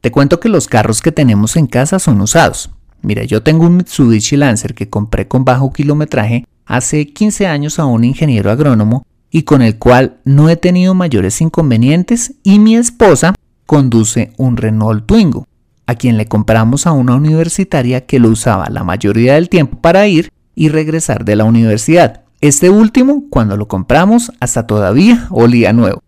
Te 0.00 0.10
cuento 0.10 0.40
que 0.40 0.48
los 0.48 0.68
carros 0.68 1.02
que 1.02 1.12
tenemos 1.12 1.56
en 1.56 1.66
casa 1.66 1.98
son 1.98 2.18
usados, 2.22 2.70
Mira, 3.06 3.22
yo 3.22 3.40
tengo 3.40 3.66
un 3.66 3.76
Mitsubishi 3.76 4.34
Lancer 4.34 4.74
que 4.74 4.90
compré 4.90 5.28
con 5.28 5.44
bajo 5.44 5.72
kilometraje 5.72 6.44
hace 6.64 7.06
15 7.06 7.46
años 7.46 7.78
a 7.78 7.84
un 7.84 8.02
ingeniero 8.02 8.50
agrónomo 8.50 9.06
y 9.30 9.42
con 9.42 9.62
el 9.62 9.78
cual 9.78 10.16
no 10.24 10.48
he 10.48 10.56
tenido 10.56 10.92
mayores 10.92 11.40
inconvenientes 11.40 12.34
y 12.42 12.58
mi 12.58 12.74
esposa 12.74 13.32
conduce 13.64 14.32
un 14.38 14.56
Renault 14.56 15.06
Twingo, 15.06 15.46
a 15.86 15.94
quien 15.94 16.16
le 16.16 16.26
compramos 16.26 16.88
a 16.88 16.90
una 16.90 17.14
universitaria 17.14 18.06
que 18.06 18.18
lo 18.18 18.28
usaba 18.28 18.70
la 18.70 18.82
mayoría 18.82 19.34
del 19.34 19.50
tiempo 19.50 19.78
para 19.80 20.08
ir 20.08 20.32
y 20.56 20.68
regresar 20.68 21.24
de 21.24 21.36
la 21.36 21.44
universidad. 21.44 22.22
Este 22.40 22.70
último, 22.70 23.22
cuando 23.30 23.56
lo 23.56 23.68
compramos, 23.68 24.32
hasta 24.40 24.66
todavía 24.66 25.28
olía 25.30 25.72
nuevo. 25.72 26.02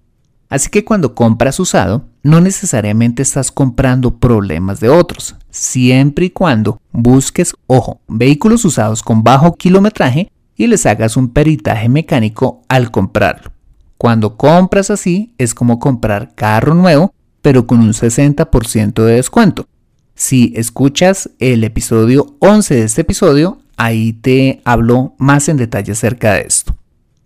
Así 0.49 0.71
que 0.71 0.85
cuando 0.85 1.15
compras 1.15 1.61
usado, 1.61 2.07
no 2.23 2.41
necesariamente 2.41 3.23
estás 3.23 3.53
comprando 3.53 4.19
problemas 4.19 4.81
de 4.81 4.89
otros, 4.89 5.37
siempre 5.51 6.27
y 6.27 6.31
cuando 6.31 6.81
busques, 6.91 7.55
ojo, 7.67 8.01
vehículos 8.09 8.65
usados 8.65 9.03
con 9.03 9.23
bajo 9.23 9.55
kilometraje 9.55 10.31
y 10.57 10.67
les 10.67 10.87
hagas 10.87 11.17
un 11.17 11.29
peritaje 11.29 11.89
mecánico 11.89 12.63
al 12.69 12.91
comprarlo. 12.91 13.53
Cuando 13.99 14.37
compras 14.37 14.91
así 14.91 15.35
es 15.39 15.55
como 15.55 15.79
comprar 15.79 16.35
carro 16.35 16.75
nuevo, 16.75 17.13
pero 17.43 17.67
con 17.67 17.81
un 17.81 17.93
60% 17.93 19.05
de 19.05 19.15
descuento. 19.15 19.67
Si 20.15 20.53
escuchas 20.57 21.31
el 21.39 21.63
episodio 21.63 22.37
11 22.41 22.75
de 22.75 22.83
este 22.85 23.03
episodio, 23.03 23.59
ahí 23.77 24.13
te 24.15 24.61
hablo 24.65 25.15
más 25.19 25.49
en 25.49 25.59
detalle 25.59 25.93
acerca 25.93 26.35
de 26.35 26.43
esto. 26.43 26.77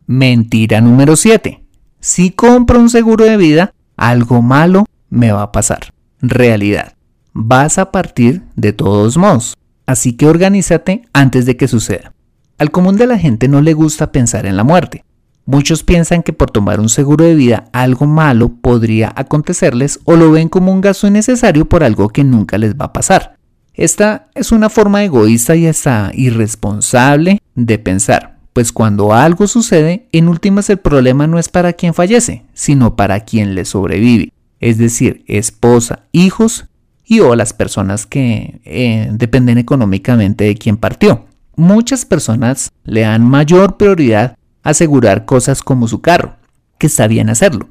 Mentira 0.07 0.81
número 0.81 1.17
7. 1.17 1.62
Si 2.05 2.33
compro 2.33 2.81
un 2.81 2.91
seguro 2.91 3.25
de 3.25 3.37
vida, 3.37 3.75
algo 3.97 4.43
malo 4.43 4.87
me 5.09 5.31
va 5.31 5.43
a 5.43 5.53
pasar. 5.53 5.95
Realidad. 6.21 6.95
Vas 7.33 7.79
a 7.79 7.93
partir 7.93 8.43
de 8.57 8.73
todos 8.73 9.17
modos. 9.17 9.57
Así 9.87 10.15
que 10.15 10.27
organízate 10.27 11.03
antes 11.13 11.47
de 11.47 11.57
que 11.57 11.69
suceda. 11.69 12.13
Al 12.59 12.73
común 12.73 12.97
de 12.97 13.07
la 13.07 13.19
gente 13.19 13.47
no 13.47 13.63
le 13.63 13.73
gusta 13.73 14.11
pensar 14.11 14.47
en 14.47 14.57
la 14.57 14.65
muerte. 14.65 15.05
Muchos 15.47 15.85
piensan 15.85 16.25
que 16.25 16.33
por 16.33 16.51
tomar 16.51 16.81
un 16.81 16.89
seguro 16.89 17.25
de 17.25 17.37
vida 17.37 17.67
algo 17.73 18.07
malo 18.07 18.49
podría 18.49 19.13
acontecerles 19.15 20.01
o 20.05 20.17
lo 20.17 20.33
ven 20.33 20.49
como 20.49 20.73
un 20.73 20.81
gasto 20.81 21.07
innecesario 21.07 21.69
por 21.69 21.85
algo 21.85 22.09
que 22.09 22.25
nunca 22.25 22.59
les 22.59 22.75
va 22.75 22.87
a 22.87 22.93
pasar. 22.93 23.37
Esta 23.75 24.29
es 24.35 24.51
una 24.51 24.71
forma 24.71 25.05
egoísta 25.05 25.55
y 25.55 25.69
hasta 25.69 26.11
irresponsable 26.15 27.41
de 27.55 27.79
pensar, 27.79 28.32
pues 28.53 28.73
cuando 28.73 29.15
algo 29.15 29.47
sucede, 29.47 30.09
en 30.13 30.29
últimas 30.29 30.69
el 30.71 30.79
problema 30.79 31.27
no 31.27 31.39
es 31.39 31.49
para 31.49 31.73
quien 31.73 31.95
fallece, 31.95 32.45
sino 32.53 32.97
para 32.97 33.21
quien 33.21 33.55
le 33.55 33.65
sobrevive 33.65 34.33
es 34.63 34.79
decir, 34.79 35.25
esposa, 35.27 36.05
hijos 36.13 36.67
y 37.05 37.19
o 37.19 37.35
las 37.35 37.53
personas 37.53 38.07
que 38.07 38.61
eh, 38.65 39.09
dependen 39.13 39.59
económicamente 39.59 40.45
de 40.45 40.55
quien 40.55 40.77
partió. 40.77 41.27
Muchas 41.57 42.07
personas 42.07 42.71
le 42.85 43.01
dan 43.01 43.29
mayor 43.29 43.77
prioridad 43.77 44.39
a 44.63 44.71
asegurar 44.71 45.27
cosas 45.27 45.63
como 45.63 45.89
su 45.89 46.01
carro, 46.01 46.37
que 46.79 46.87
está 46.87 47.09
bien 47.09 47.29
hacerlo, 47.29 47.71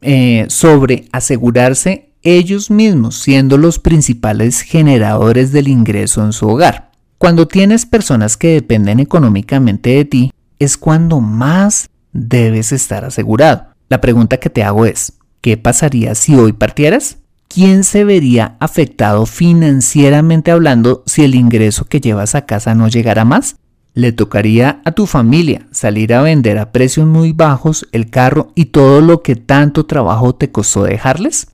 eh, 0.00 0.46
sobre 0.48 1.08
asegurarse 1.12 2.14
ellos 2.22 2.70
mismos 2.70 3.16
siendo 3.16 3.58
los 3.58 3.78
principales 3.78 4.62
generadores 4.62 5.52
del 5.52 5.68
ingreso 5.68 6.24
en 6.24 6.32
su 6.32 6.48
hogar. 6.48 6.89
Cuando 7.20 7.46
tienes 7.46 7.84
personas 7.84 8.38
que 8.38 8.54
dependen 8.54 8.98
económicamente 8.98 9.90
de 9.90 10.06
ti, 10.06 10.32
es 10.58 10.78
cuando 10.78 11.20
más 11.20 11.90
debes 12.14 12.72
estar 12.72 13.04
asegurado. 13.04 13.66
La 13.90 14.00
pregunta 14.00 14.38
que 14.38 14.48
te 14.48 14.64
hago 14.64 14.86
es, 14.86 15.12
¿Qué 15.42 15.58
pasaría 15.58 16.14
si 16.14 16.34
hoy 16.34 16.54
partieras? 16.54 17.18
¿quién 17.46 17.84
se 17.84 18.04
vería 18.04 18.56
afectado 18.58 19.26
financieramente 19.26 20.50
hablando 20.50 21.02
si 21.04 21.22
el 21.22 21.34
ingreso 21.34 21.84
que 21.84 22.00
llevas 22.00 22.34
a 22.34 22.46
casa 22.46 22.74
no 22.74 22.88
llegara 22.88 23.26
más? 23.26 23.56
Le 23.92 24.12
tocaría 24.12 24.80
a 24.86 24.92
tu 24.92 25.04
familia 25.06 25.66
salir 25.72 26.14
a 26.14 26.22
vender 26.22 26.56
a 26.56 26.72
precios 26.72 27.06
muy 27.06 27.32
bajos 27.32 27.86
el 27.92 28.08
carro 28.08 28.50
y 28.54 28.66
todo 28.66 29.02
lo 29.02 29.20
que 29.20 29.36
tanto 29.36 29.84
trabajo 29.84 30.34
te 30.34 30.50
costó 30.50 30.84
dejarles. 30.84 31.48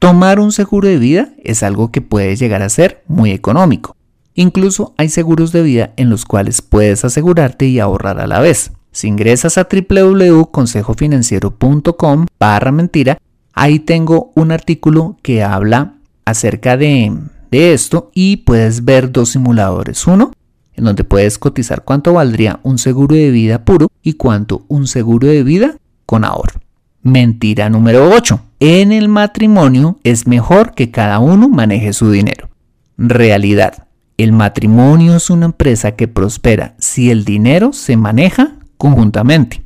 Tomar 0.00 0.40
un 0.40 0.50
seguro 0.50 0.88
de 0.88 0.98
vida 0.98 1.28
es 1.44 1.62
algo 1.62 1.92
que 1.92 2.00
puede 2.00 2.34
llegar 2.34 2.62
a 2.62 2.68
ser 2.68 3.04
muy 3.06 3.30
económico. 3.30 3.94
Incluso 4.40 4.94
hay 4.96 5.10
seguros 5.10 5.52
de 5.52 5.62
vida 5.62 5.92
en 5.98 6.08
los 6.08 6.24
cuales 6.24 6.62
puedes 6.62 7.04
asegurarte 7.04 7.66
y 7.66 7.78
ahorrar 7.78 8.18
a 8.20 8.26
la 8.26 8.40
vez. 8.40 8.72
Si 8.90 9.06
ingresas 9.06 9.58
a 9.58 9.68
www.consejofinanciero.com 9.70 12.26
barra 12.38 12.72
mentira, 12.72 13.18
ahí 13.52 13.80
tengo 13.80 14.32
un 14.34 14.50
artículo 14.50 15.18
que 15.20 15.42
habla 15.42 15.96
acerca 16.24 16.78
de, 16.78 17.18
esto 17.50 18.10
y 18.14 18.38
puedes 18.38 18.86
ver 18.86 19.12
dos 19.12 19.28
simuladores. 19.28 20.06
Uno, 20.06 20.32
en 20.72 20.84
donde 20.84 21.04
puedes 21.04 21.38
cotizar 21.38 21.84
cuánto 21.84 22.14
valdría 22.14 22.60
un 22.62 22.78
seguro 22.78 23.16
de 23.16 23.30
vida 23.30 23.66
puro 23.66 23.88
y 24.02 24.14
cuánto 24.14 24.64
un 24.68 24.86
seguro 24.86 25.28
de 25.28 25.42
vida 25.42 25.76
con 26.06 26.24
ahorro. 26.24 26.60
Mentira 27.02 27.68
número 27.68 28.08
8. 28.08 28.40
En 28.60 28.92
el 28.92 29.10
matrimonio 29.10 29.98
es 30.02 30.26
mejor 30.26 30.72
que 30.72 30.90
cada 30.90 31.18
uno 31.18 31.50
maneje 31.50 31.92
su 31.92 32.10
dinero. 32.10 32.48
Realidad. 32.96 33.89
El 34.20 34.32
matrimonio 34.32 35.16
es 35.16 35.30
una 35.30 35.46
empresa 35.46 35.92
que 35.92 36.06
prospera 36.06 36.74
si 36.78 37.10
el 37.10 37.24
dinero 37.24 37.72
se 37.72 37.96
maneja 37.96 38.56
conjuntamente. 38.76 39.62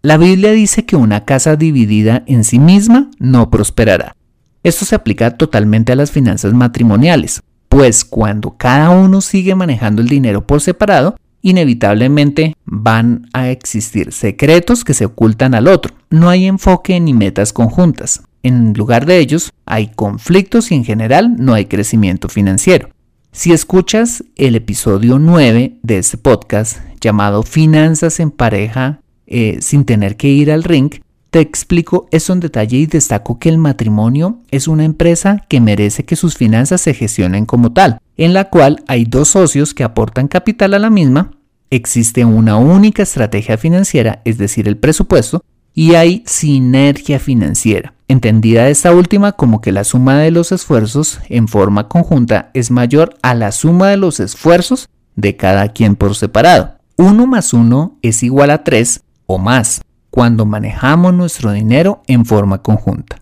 La 0.00 0.16
Biblia 0.16 0.52
dice 0.52 0.86
que 0.86 0.94
una 0.94 1.24
casa 1.24 1.56
dividida 1.56 2.22
en 2.28 2.44
sí 2.44 2.60
misma 2.60 3.10
no 3.18 3.50
prosperará. 3.50 4.14
Esto 4.62 4.84
se 4.84 4.94
aplica 4.94 5.32
totalmente 5.32 5.90
a 5.90 5.96
las 5.96 6.12
finanzas 6.12 6.52
matrimoniales, 6.52 7.42
pues 7.68 8.04
cuando 8.04 8.56
cada 8.56 8.90
uno 8.90 9.20
sigue 9.20 9.56
manejando 9.56 10.02
el 10.02 10.08
dinero 10.08 10.46
por 10.46 10.60
separado, 10.60 11.16
inevitablemente 11.42 12.54
van 12.64 13.28
a 13.32 13.48
existir 13.48 14.12
secretos 14.12 14.84
que 14.84 14.94
se 14.94 15.06
ocultan 15.06 15.52
al 15.52 15.66
otro. 15.66 15.96
No 16.10 16.28
hay 16.28 16.46
enfoque 16.46 17.00
ni 17.00 17.12
metas 17.12 17.52
conjuntas. 17.52 18.22
En 18.44 18.72
lugar 18.74 19.04
de 19.04 19.18
ellos, 19.18 19.52
hay 19.64 19.88
conflictos 19.88 20.70
y 20.70 20.76
en 20.76 20.84
general 20.84 21.34
no 21.36 21.54
hay 21.54 21.64
crecimiento 21.64 22.28
financiero. 22.28 22.90
Si 23.36 23.52
escuchas 23.52 24.24
el 24.36 24.56
episodio 24.56 25.18
9 25.18 25.76
de 25.82 25.98
este 25.98 26.16
podcast 26.16 26.78
llamado 27.02 27.42
Finanzas 27.42 28.18
en 28.18 28.30
pareja 28.30 29.00
eh, 29.26 29.58
sin 29.60 29.84
tener 29.84 30.16
que 30.16 30.28
ir 30.28 30.50
al 30.50 30.64
ring, 30.64 30.90
te 31.28 31.40
explico 31.40 32.08
eso 32.12 32.32
en 32.32 32.40
detalle 32.40 32.78
y 32.78 32.86
destaco 32.86 33.38
que 33.38 33.50
el 33.50 33.58
matrimonio 33.58 34.38
es 34.50 34.68
una 34.68 34.86
empresa 34.86 35.44
que 35.50 35.60
merece 35.60 36.06
que 36.06 36.16
sus 36.16 36.34
finanzas 36.34 36.80
se 36.80 36.94
gestionen 36.94 37.44
como 37.44 37.74
tal, 37.74 37.98
en 38.16 38.32
la 38.32 38.48
cual 38.48 38.82
hay 38.88 39.04
dos 39.04 39.28
socios 39.28 39.74
que 39.74 39.84
aportan 39.84 40.28
capital 40.28 40.72
a 40.72 40.78
la 40.78 40.88
misma, 40.88 41.32
existe 41.68 42.24
una 42.24 42.56
única 42.56 43.02
estrategia 43.02 43.58
financiera, 43.58 44.22
es 44.24 44.38
decir, 44.38 44.66
el 44.66 44.78
presupuesto, 44.78 45.44
y 45.74 45.94
hay 45.94 46.22
sinergia 46.24 47.18
financiera, 47.18 47.92
entendida 48.08 48.68
esta 48.68 48.92
última 48.92 49.32
como 49.32 49.60
que 49.60 49.72
la 49.72 49.84
suma 49.84 50.18
de 50.18 50.30
los 50.30 50.52
esfuerzos 50.52 51.20
en 51.28 51.48
forma 51.48 51.88
conjunta 51.88 52.50
es 52.54 52.70
mayor 52.70 53.16
a 53.22 53.34
la 53.34 53.52
suma 53.52 53.88
de 53.88 53.96
los 53.96 54.20
esfuerzos 54.20 54.88
de 55.14 55.36
cada 55.36 55.68
quien 55.68 55.96
por 55.96 56.14
separado. 56.14 56.76
1 56.96 57.26
más 57.26 57.52
1 57.52 57.98
es 58.02 58.22
igual 58.22 58.50
a 58.50 58.64
3 58.64 59.02
o 59.26 59.38
más 59.38 59.82
cuando 60.10 60.46
manejamos 60.46 61.12
nuestro 61.12 61.52
dinero 61.52 62.02
en 62.06 62.24
forma 62.24 62.62
conjunta. 62.62 63.20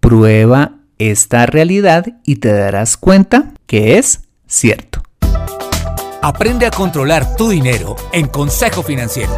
Prueba 0.00 0.72
esta 0.98 1.46
realidad 1.46 2.06
y 2.24 2.36
te 2.36 2.52
darás 2.52 2.96
cuenta 2.96 3.54
que 3.66 3.98
es 3.98 4.22
cierto. 4.46 5.02
Aprende 6.22 6.66
a 6.66 6.70
controlar 6.70 7.36
tu 7.36 7.48
dinero 7.50 7.96
en 8.12 8.28
Consejo 8.28 8.82
Financiero. 8.82 9.32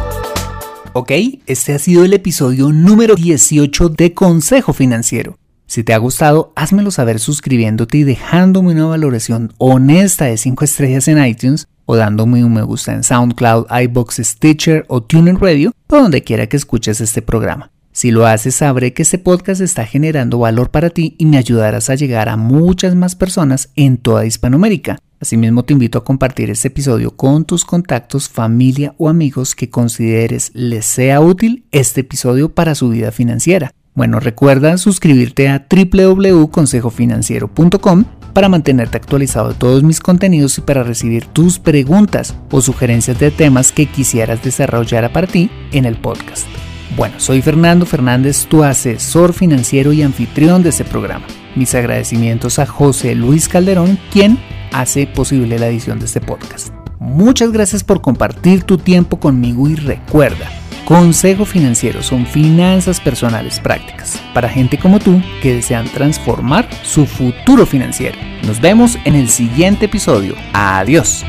Ok, 0.99 1.11
este 1.45 1.75
ha 1.75 1.77
sido 1.77 2.03
el 2.05 2.13
episodio 2.13 2.71
número 2.71 3.13
18 3.13 3.89
de 3.89 4.15
Consejo 4.15 4.73
Financiero. 4.73 5.37
Si 5.67 5.83
te 5.83 5.93
ha 5.93 5.99
gustado, 5.99 6.51
házmelo 6.55 6.89
saber 6.89 7.19
suscribiéndote 7.19 7.99
y 7.99 8.03
dejándome 8.03 8.71
una 8.71 8.87
valoración 8.87 9.53
honesta 9.59 10.25
de 10.25 10.37
5 10.37 10.65
estrellas 10.65 11.07
en 11.07 11.23
iTunes 11.23 11.67
o 11.85 11.95
dándome 11.95 12.43
un 12.43 12.51
me 12.51 12.63
gusta 12.63 12.93
en 12.93 13.03
SoundCloud, 13.03 13.67
iBox, 13.83 14.21
Stitcher 14.23 14.85
o 14.87 15.03
TuneIn 15.03 15.39
Radio 15.39 15.71
o 15.87 15.97
donde 15.97 16.23
quiera 16.23 16.47
que 16.47 16.57
escuches 16.57 16.99
este 16.99 17.21
programa. 17.21 17.69
Si 17.91 18.09
lo 18.09 18.25
haces, 18.25 18.55
sabré 18.55 18.93
que 18.93 19.03
este 19.03 19.19
podcast 19.19 19.61
está 19.61 19.85
generando 19.85 20.39
valor 20.39 20.71
para 20.71 20.89
ti 20.89 21.13
y 21.19 21.27
me 21.27 21.37
ayudarás 21.37 21.91
a 21.91 21.95
llegar 21.95 22.27
a 22.27 22.37
muchas 22.37 22.95
más 22.95 23.15
personas 23.15 23.69
en 23.75 23.97
toda 23.97 24.25
Hispanoamérica. 24.25 24.97
Asimismo, 25.19 25.63
te 25.63 25.73
invito 25.73 25.97
a 25.97 26.03
compartir 26.03 26.51
este 26.51 26.67
episodio 26.67 27.15
con 27.15 27.45
tus 27.45 27.65
contactos, 27.65 28.29
familia 28.29 28.93
o 28.97 29.09
amigos 29.09 29.55
que 29.55 29.67
consideres 29.69 30.51
les 30.53 30.85
sea 30.85 31.21
útil 31.21 31.65
este 31.71 32.01
episodio 32.01 32.53
para 32.53 32.75
su 32.75 32.89
vida 32.89 33.11
financiera. 33.11 33.71
Bueno, 33.95 34.19
recuerda 34.19 34.77
suscribirte 34.77 35.49
a 35.49 35.65
www.consejofinanciero.com 35.67 38.03
para 38.31 38.47
mantenerte 38.47 38.97
actualizado 38.97 39.49
de 39.49 39.55
todos 39.55 39.81
mis 39.81 39.99
contenidos 39.99 40.59
y 40.59 40.61
para 40.61 40.83
recibir 40.83 41.25
tus 41.25 41.57
preguntas 41.57 42.35
o 42.51 42.61
sugerencias 42.61 43.17
de 43.17 43.31
temas 43.31 43.71
que 43.71 43.87
quisieras 43.87 44.43
desarrollar 44.43 45.11
para 45.11 45.25
ti 45.25 45.49
en 45.71 45.85
el 45.85 45.99
podcast. 45.99 46.45
Bueno, 46.95 47.19
soy 47.19 47.41
Fernando 47.41 47.87
Fernández, 47.87 48.45
tu 48.45 48.63
asesor 48.63 49.33
financiero 49.33 49.93
y 49.93 50.03
anfitrión 50.03 50.61
de 50.61 50.69
este 50.69 50.85
programa. 50.85 51.25
Mis 51.55 51.73
agradecimientos 51.73 52.59
a 52.59 52.67
José 52.67 53.15
Luis 53.15 53.49
Calderón, 53.49 53.97
quien 54.11 54.37
hace 54.71 55.07
posible 55.07 55.59
la 55.59 55.67
edición 55.67 55.99
de 55.99 56.05
este 56.05 56.21
podcast. 56.21 56.73
Muchas 56.99 57.51
gracias 57.51 57.83
por 57.83 58.01
compartir 58.01 58.63
tu 58.63 58.77
tiempo 58.77 59.19
conmigo 59.19 59.67
y 59.67 59.75
recuerda, 59.75 60.49
Consejo 60.85 61.45
Financiero 61.45 62.01
son 62.01 62.25
finanzas 62.25 63.01
personales 63.01 63.59
prácticas 63.59 64.21
para 64.33 64.47
gente 64.47 64.77
como 64.77 64.99
tú 64.99 65.21
que 65.41 65.55
desean 65.55 65.85
transformar 65.89 66.67
su 66.83 67.05
futuro 67.05 67.65
financiero. 67.65 68.17
Nos 68.43 68.61
vemos 68.61 68.97
en 69.03 69.15
el 69.15 69.29
siguiente 69.29 69.85
episodio. 69.85 70.35
Adiós. 70.53 71.25